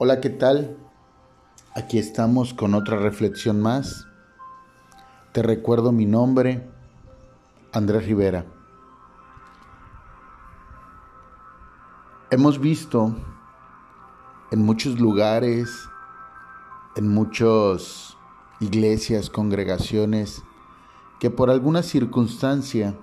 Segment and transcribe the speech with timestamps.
[0.00, 0.76] Hola, ¿qué tal?
[1.74, 4.06] Aquí estamos con otra reflexión más.
[5.32, 6.70] Te recuerdo mi nombre,
[7.72, 8.46] Andrés Rivera.
[12.30, 13.12] Hemos visto
[14.52, 15.88] en muchos lugares,
[16.94, 18.16] en muchas
[18.60, 20.44] iglesias, congregaciones,
[21.18, 22.94] que por alguna circunstancia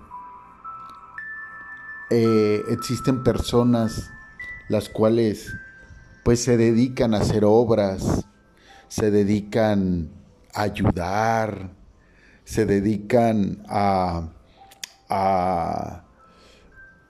[2.10, 4.12] eh, existen personas
[4.70, 5.54] las cuales
[6.26, 8.26] pues se dedican a hacer obras,
[8.88, 10.10] se dedican
[10.56, 11.70] a ayudar,
[12.44, 14.32] se dedican a,
[15.08, 16.04] a,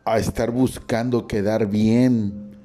[0.03, 2.57] a estar buscando quedar bien,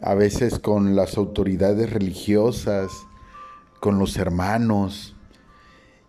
[0.00, 2.92] a veces con las autoridades religiosas,
[3.80, 5.16] con los hermanos,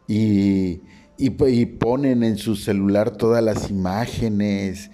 [0.08, 0.84] y,
[1.18, 4.92] y, ponen en su celular todas las imágenes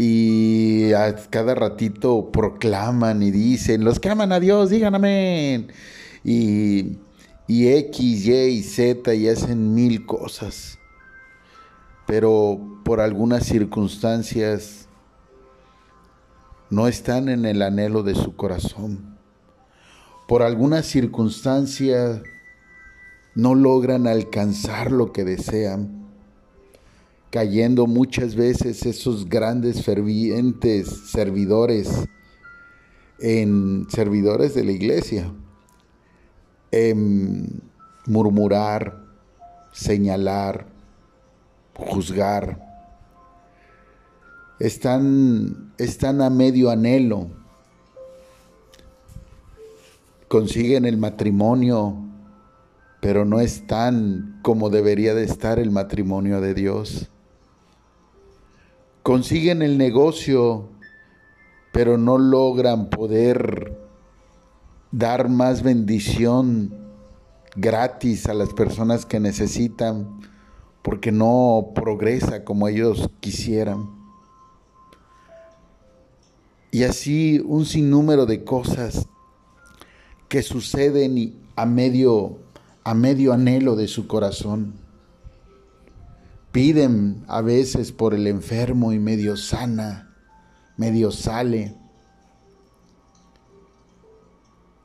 [0.00, 5.72] y a cada ratito proclaman y dicen, los que aman a Dios, digan amén.
[6.22, 6.98] Y,
[7.48, 10.78] y X, Y y Z y hacen mil cosas.
[12.06, 14.86] Pero por algunas circunstancias
[16.70, 19.18] no están en el anhelo de su corazón.
[20.28, 22.22] Por algunas circunstancias
[23.34, 26.07] no logran alcanzar lo que desean
[27.30, 32.08] cayendo muchas veces esos grandes fervientes servidores
[33.20, 35.32] en servidores de la iglesia,
[36.70, 37.62] en
[38.06, 39.04] murmurar,
[39.72, 40.66] señalar,
[41.74, 42.66] juzgar.
[44.60, 47.28] Están, están a medio anhelo,
[50.28, 51.96] consiguen el matrimonio,
[53.00, 57.08] pero no están como debería de estar el matrimonio de Dios
[59.08, 60.68] consiguen el negocio,
[61.72, 63.74] pero no logran poder
[64.92, 66.74] dar más bendición
[67.56, 70.20] gratis a las personas que necesitan,
[70.82, 73.88] porque no progresa como ellos quisieran.
[76.70, 79.08] Y así un sinnúmero de cosas
[80.28, 82.40] que suceden a medio,
[82.84, 84.74] a medio anhelo de su corazón.
[86.52, 90.14] Piden a veces por el enfermo y medio sana,
[90.78, 91.76] medio sale.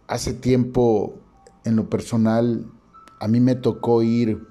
[0.07, 1.15] Hace tiempo,
[1.63, 2.69] en lo personal,
[3.19, 4.45] a mí me tocó ir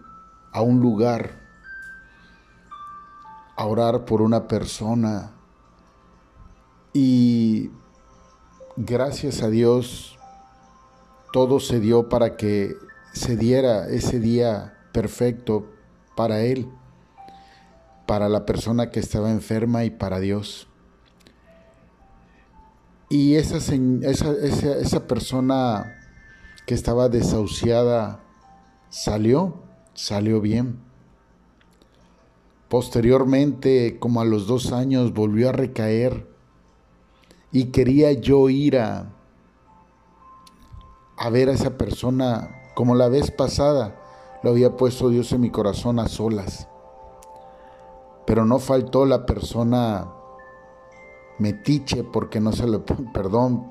[0.52, 1.42] a un lugar
[3.56, 5.32] a orar por una persona
[6.94, 7.70] y
[8.76, 10.18] gracias a Dios
[11.32, 12.74] todo se dio para que
[13.12, 15.70] se diera ese día perfecto
[16.16, 16.70] para él
[18.12, 20.68] para la persona que estaba enferma y para Dios.
[23.08, 25.96] Y esa, esa, esa, persona
[26.66, 28.20] que estaba desahuciada
[28.90, 29.62] salió,
[29.94, 30.78] salió bien.
[32.68, 36.28] Posteriormente, como a los dos años, volvió a recaer
[37.50, 39.10] y quería yo ir a,
[41.16, 43.98] a ver a esa persona como la vez pasada
[44.42, 46.68] lo había puesto Dios en mi corazón a solas
[48.26, 50.12] pero no faltó la persona
[51.38, 52.78] metiche porque no se le
[53.14, 53.70] perdón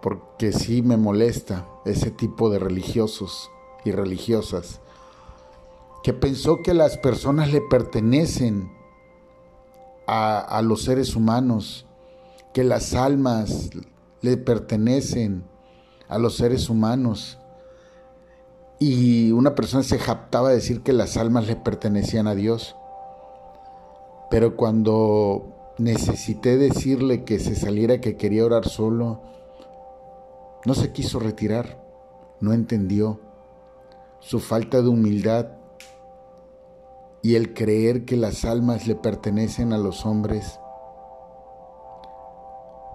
[0.00, 3.50] porque sí me molesta ese tipo de religiosos
[3.84, 4.80] y religiosas
[6.02, 8.72] que pensó que las personas le pertenecen
[10.06, 11.86] a, a los seres humanos
[12.52, 13.70] que las almas
[14.20, 15.44] le pertenecen
[16.08, 17.38] a los seres humanos.
[18.78, 22.76] Y una persona se japtaba de decir que las almas le pertenecían a Dios
[24.32, 29.20] pero cuando necesité decirle que se saliera, que quería orar solo,
[30.64, 31.84] no se quiso retirar,
[32.40, 33.20] no entendió
[34.20, 35.48] su falta de humildad
[37.20, 40.58] y el creer que las almas le pertenecen a los hombres,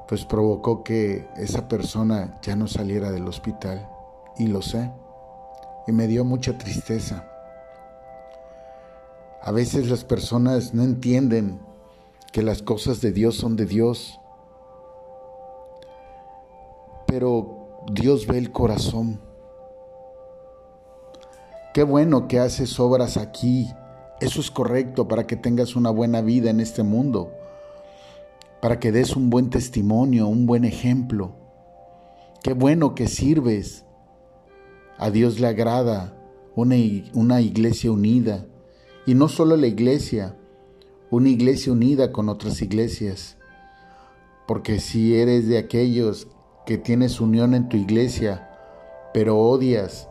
[0.07, 3.87] pues provocó que esa persona ya no saliera del hospital.
[4.39, 4.91] Y lo sé.
[5.85, 7.29] Y me dio mucha tristeza.
[9.47, 11.61] A veces las personas no entienden
[12.33, 14.19] que las cosas de Dios son de Dios,
[17.07, 19.21] pero Dios ve el corazón.
[21.73, 23.69] Qué bueno que haces obras aquí.
[24.19, 27.31] Eso es correcto para que tengas una buena vida en este mundo,
[28.61, 31.31] para que des un buen testimonio, un buen ejemplo.
[32.43, 33.85] Qué bueno que sirves.
[34.97, 36.17] A Dios le agrada
[36.53, 36.75] una,
[37.13, 38.45] una iglesia unida
[39.07, 40.35] y no solo la iglesia,
[41.09, 43.37] una iglesia unida con otras iglesias.
[44.45, 46.27] Porque si eres de aquellos
[46.65, 48.49] que tienes unión en tu iglesia,
[49.13, 50.09] pero odias,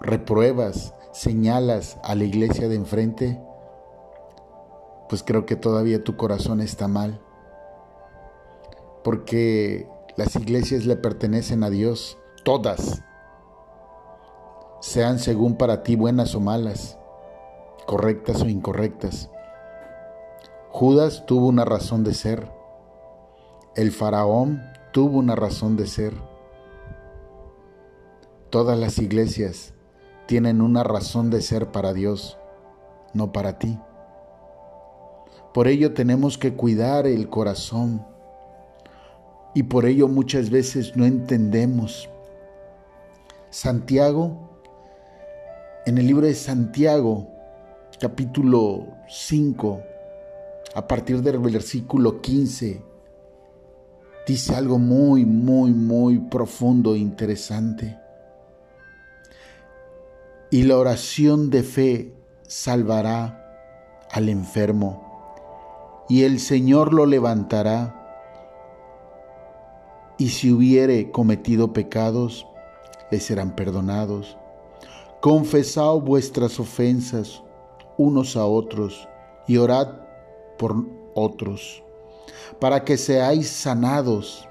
[0.00, 3.38] repruebas, señalas a la iglesia de enfrente,
[5.10, 7.20] pues creo que todavía tu corazón está mal.
[9.04, 9.86] Porque
[10.16, 13.02] las iglesias le pertenecen a Dios, todas,
[14.80, 16.96] sean según para ti buenas o malas,
[17.90, 19.30] correctas o incorrectas.
[20.68, 22.48] Judas tuvo una razón de ser.
[23.74, 26.14] El faraón tuvo una razón de ser.
[28.48, 29.74] Todas las iglesias
[30.26, 32.38] tienen una razón de ser para Dios,
[33.12, 33.76] no para ti.
[35.52, 38.06] Por ello tenemos que cuidar el corazón
[39.52, 42.08] y por ello muchas veces no entendemos.
[43.50, 44.60] Santiago,
[45.86, 47.39] en el libro de Santiago,
[48.00, 49.82] capítulo 5,
[50.74, 52.82] a partir del versículo 15,
[54.26, 57.98] dice algo muy, muy, muy profundo e interesante.
[60.50, 62.14] Y la oración de fe
[62.46, 67.96] salvará al enfermo, y el Señor lo levantará.
[70.16, 72.46] Y si hubiere cometido pecados,
[73.10, 74.38] le serán perdonados.
[75.20, 77.42] Confesad vuestras ofensas
[78.00, 79.06] unos a otros
[79.46, 79.88] y orad
[80.58, 81.82] por otros,
[82.58, 84.48] para que seáis sanados.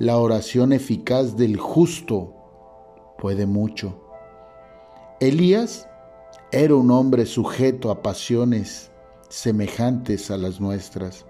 [0.00, 2.34] La oración eficaz del justo
[3.18, 4.00] puede mucho.
[5.20, 5.88] Elías
[6.50, 8.90] era un hombre sujeto a pasiones
[9.28, 11.26] semejantes a las nuestras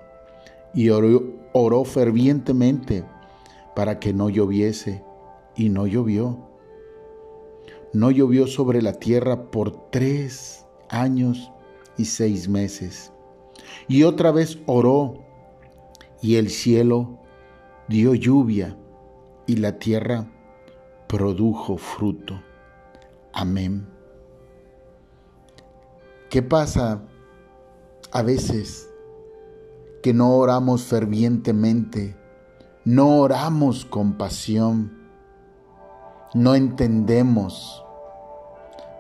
[0.73, 3.05] y oró, oró fervientemente
[3.76, 5.05] para que no lloviese
[5.55, 6.38] y no llovió.
[7.93, 11.50] No llovió sobre la tierra por tres años
[11.96, 13.12] y seis meses.
[13.88, 15.25] Y otra vez oró
[16.20, 17.19] y el cielo
[17.88, 18.76] dio lluvia
[19.46, 20.31] y la tierra
[21.08, 22.40] produjo fruto.
[23.32, 23.88] Amén.
[26.28, 27.02] ¿Qué pasa
[28.12, 28.88] a veces
[30.02, 32.16] que no oramos fervientemente,
[32.84, 35.08] no oramos con pasión,
[36.34, 37.84] no entendemos?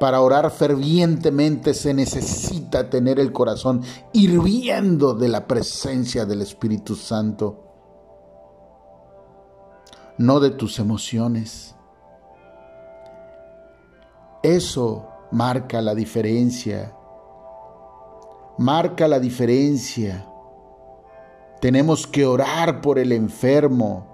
[0.00, 3.82] Para orar fervientemente se necesita tener el corazón
[4.14, 7.66] hirviendo de la presencia del Espíritu Santo,
[10.16, 11.76] no de tus emociones.
[14.42, 16.96] Eso marca la diferencia.
[18.56, 20.26] Marca la diferencia.
[21.60, 24.06] Tenemos que orar por el enfermo.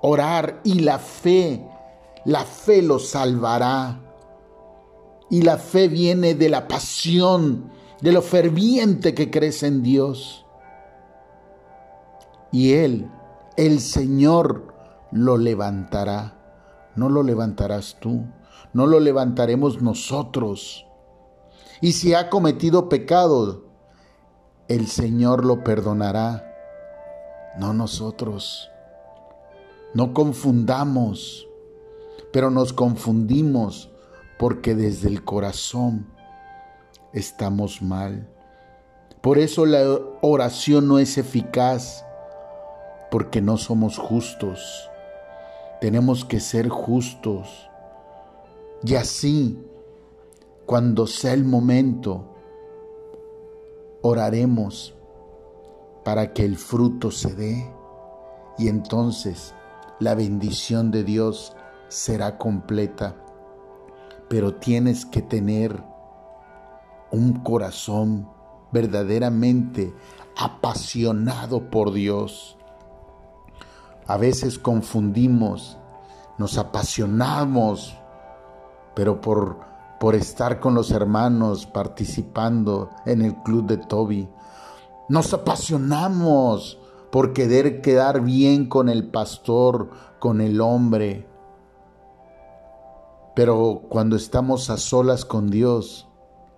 [0.00, 1.68] Orar y la fe,
[2.24, 4.03] la fe lo salvará.
[5.34, 10.46] Y la fe viene de la pasión, de lo ferviente que crece en Dios.
[12.52, 13.10] Y Él,
[13.56, 14.72] el Señor,
[15.10, 16.38] lo levantará.
[16.94, 18.26] No lo levantarás tú,
[18.72, 20.86] no lo levantaremos nosotros.
[21.80, 23.64] Y si ha cometido pecado,
[24.68, 26.44] el Señor lo perdonará,
[27.58, 28.70] no nosotros.
[29.94, 31.48] No confundamos,
[32.32, 33.90] pero nos confundimos
[34.38, 36.06] porque desde el corazón
[37.12, 38.28] estamos mal.
[39.20, 42.04] Por eso la oración no es eficaz,
[43.10, 44.90] porque no somos justos.
[45.80, 47.70] Tenemos que ser justos.
[48.84, 49.58] Y así,
[50.66, 52.34] cuando sea el momento,
[54.02, 54.94] oraremos
[56.04, 57.72] para que el fruto se dé
[58.58, 59.54] y entonces
[60.00, 61.56] la bendición de Dios
[61.88, 63.23] será completa
[64.28, 65.82] pero tienes que tener
[67.10, 68.28] un corazón
[68.72, 69.94] verdaderamente
[70.36, 72.56] apasionado por Dios.
[74.06, 75.78] A veces confundimos,
[76.38, 77.96] nos apasionamos,
[78.94, 79.60] pero por,
[80.00, 84.28] por estar con los hermanos participando en el club de Toby.
[85.08, 86.78] Nos apasionamos
[87.10, 91.28] por querer quedar bien con el pastor, con el hombre.
[93.34, 96.08] Pero cuando estamos a solas con Dios,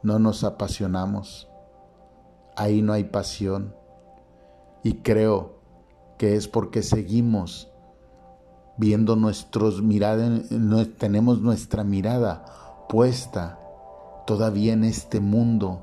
[0.02, 1.48] no nos apasionamos.
[2.54, 3.74] Ahí no hay pasión.
[4.82, 5.58] Y creo
[6.18, 7.72] que es porque seguimos
[8.76, 10.42] viendo nuestros miradas,
[10.98, 12.44] tenemos nuestra mirada
[12.90, 13.58] puesta
[14.26, 15.82] todavía en este mundo.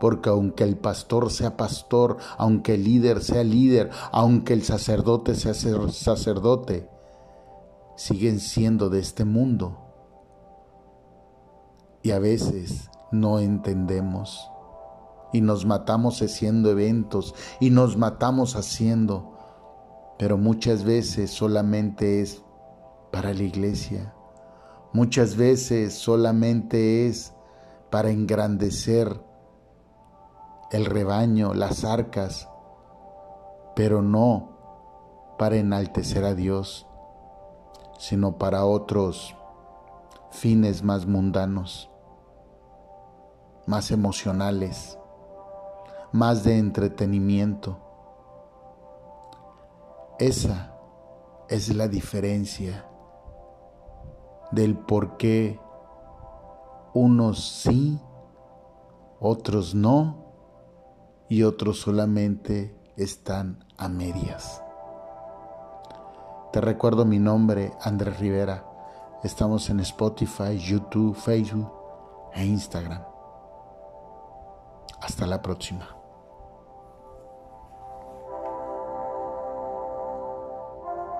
[0.00, 5.52] Porque aunque el pastor sea pastor, aunque el líder sea líder, aunque el sacerdote sea
[5.54, 6.88] sacerdote,
[7.96, 9.85] siguen siendo de este mundo
[12.06, 14.48] y a veces no entendemos.
[15.32, 19.36] Y nos matamos haciendo eventos y nos matamos haciendo,
[20.16, 22.44] pero muchas veces solamente es
[23.10, 24.14] para la iglesia,
[24.92, 27.34] muchas veces solamente es
[27.90, 29.20] para engrandecer
[30.70, 32.48] el rebaño, las arcas,
[33.74, 36.86] pero no para enaltecer a Dios,
[37.98, 39.34] sino para otros
[40.30, 41.90] fines más mundanos,
[43.66, 44.98] más emocionales,
[46.12, 47.78] más de entretenimiento.
[50.18, 50.72] Esa
[51.48, 52.86] es la diferencia
[54.52, 55.60] del por qué
[56.94, 58.00] unos sí,
[59.20, 60.24] otros no
[61.28, 64.62] y otros solamente están a medias.
[66.52, 68.64] Te recuerdo mi nombre, Andrés Rivera.
[69.22, 71.70] Estamos en Spotify, YouTube, Facebook
[72.32, 73.15] e Instagram.
[75.06, 75.86] Hasta la próxima.